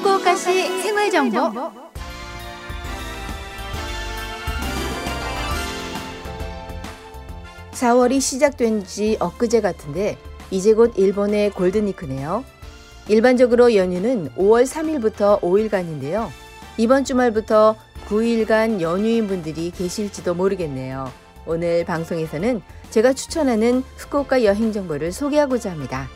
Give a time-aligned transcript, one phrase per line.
[0.00, 1.52] 후쿠오카시 생활 정보.
[7.72, 10.16] 사 월이 시작된 지 엊그제 같은데
[10.50, 12.44] 이제 곧 일본의 골든위크네요.
[13.08, 16.28] 일반적으로 연휴는 5월 3일부터 5일간인데요.
[16.78, 17.76] 이번 주말부터
[18.08, 21.12] 9일간 연휴인 분들이 계실지도 모르겠네요.
[21.44, 26.08] 오늘 방송에서는 제가 추천하는 후쿠오카 여행 정보를 소개하고자 합니다.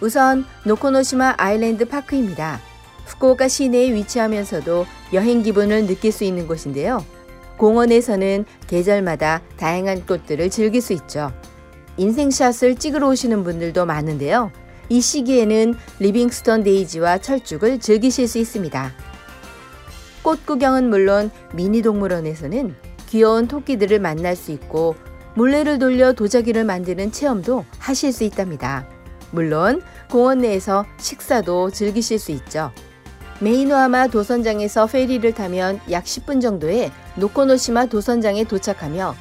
[0.00, 2.60] 우선 노코노시마 아일랜드 파크입니다.
[3.06, 7.04] 후쿠오카 시내에 위치하면서도 여행 기분을 느낄 수 있는 곳인데요.
[7.58, 11.32] 공원에서는 계절마다 다양한 꽃들을 즐길 수 있죠.
[11.98, 14.50] 인생샷을 찍으러 오시는 분들도 많은데요.
[14.88, 18.92] 이 시기에는 리빙스톤 데이지와 철쭉을 즐기실 수 있습니다.
[20.22, 22.74] 꽃 구경은 물론 미니 동물원에서는
[23.08, 24.94] 귀여운 토끼들을 만날 수 있고
[25.34, 28.86] 물레를 돌려 도자기를 만드는 체험도 하실 수 있답니다.
[29.30, 32.72] 물론 공원 내에서 식사도 즐기실 수 있죠.
[33.40, 39.14] 메이노하마 도선장에서 페리를 타면 약 10분 정도에 노코노시마 도선장에 도착하며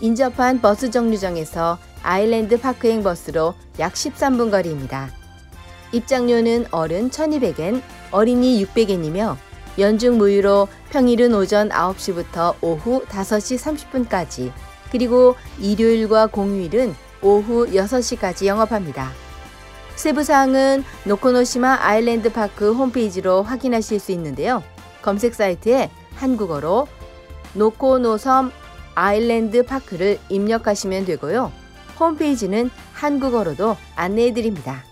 [0.00, 5.10] 인접한 버스 정류장에서 아일랜드 파크행 버스로 약 13분 거리입니다.
[5.92, 9.36] 입장료는 어른 1200엔, 어린이 600엔이며
[9.78, 14.52] 연중 무휴로 평일은 오전 9시부터 오후 5시 30분까지,
[14.90, 19.21] 그리고 일요일과 공휴일은 오후 6시까지 영업합니다.
[19.96, 24.62] 세부 사항은 노코노시마 아일랜드 파크 홈페이지로 확인하실 수 있는데요.
[25.00, 26.88] 검색 사이트에 한국어로
[27.54, 28.50] 노코노섬
[28.94, 31.52] 아일랜드 파크를 입력하시면 되고요.
[32.00, 34.84] 홈페이지는 한국어로도 안내해 드립니다.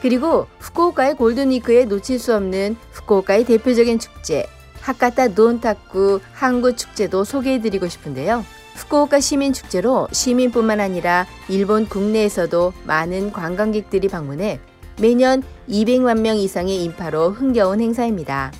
[0.00, 4.46] 그리고 후쿠오카의 골든위크에 놓칠 수 없는 후쿠오카의 대표적인 축제
[4.80, 8.44] 하카타 논타쿠 항구 축제도 소개해 드리고 싶은데요.
[8.76, 14.60] 후쿠오카 시민 축제로 시민뿐만 아니라 일본 국내에서도 많은 관광객들이 방문해
[15.00, 18.52] 매년 200만 명 이상의 인파로 흥겨운 행사입니다.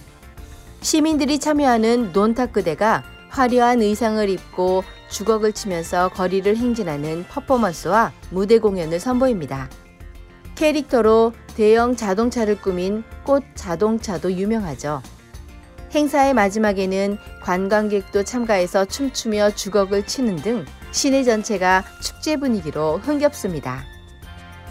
[0.81, 9.69] 시민들이 참여하는 논타크대가 화려한 의상을 입고 주걱을 치면서 거리를 행진하는 퍼포먼스와 무대 공연을 선보입니다.
[10.55, 15.03] 캐릭터로 대형 자동차를 꾸민 꽃 자동차도 유명하죠.
[15.95, 23.85] 행사의 마지막에는 관광객도 참가해서 춤추며 주걱을 치는 등 시내 전체가 축제 분위기로 흥겹습니다.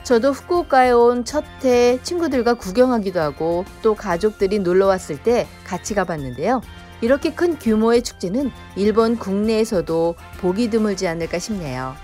[0.03, 6.61] 저도 후쿠오카에 온 첫 해 친구들과 구경하기도 하고 또 가족들이 놀러 왔을 때 같이 가봤는데요.
[7.01, 11.95] 이렇게 큰 규모의 축제는 일본 국내에서도 보기 드물지 않을까 싶네요.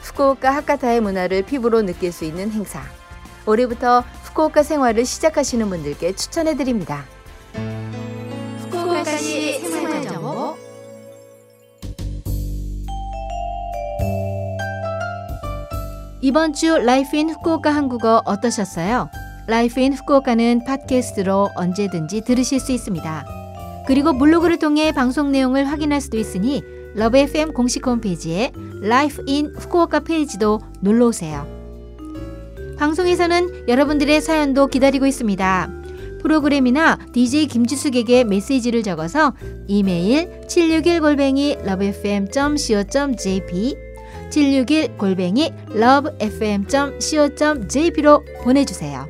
[0.00, 2.82] 후쿠오카 하카타의 문화를 피부로 느낄 수 있는 행사.
[3.46, 7.04] 올해부터 후쿠오카 생활을 시작하시는 분들께 추천해 드립니다.
[9.02, 10.56] 후쿠오카시 생활 정보
[16.20, 19.10] 이번 주 Life in Fukuoka 한국어 어떠셨어요?
[19.48, 23.26] Life in Fukuoka는 팟캐스트로 언제든지 들으실 수 있습니다.
[23.88, 26.62] 그리고 블로그를 통해 방송 내용을 확인할 수도 있으니
[26.94, 28.52] Love FM 공식 홈페이지에
[28.82, 31.46] Life in Fukuoka 페이지도 놀러 오세요.
[32.78, 35.81] 방송에서는 여러분들의 사연도 기다리고 있습니다.
[36.22, 39.34] 프로그램이나 DJ 김지숙에게 메시지를 적어서
[39.68, 43.76] 이메일 761골뱅이 lovefm.co.jp
[44.30, 49.06] 761골뱅이 lovefm.co.jp로 보내주세요.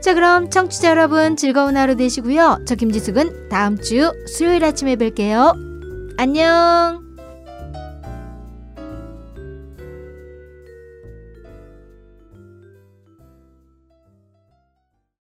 [0.00, 2.60] 자 그럼 청취자 여러분 즐거운 하루 되시고요.
[2.66, 5.54] 저 김지숙은 다음 주 수요일 아침에 뵐게요.
[6.16, 7.07] 안녕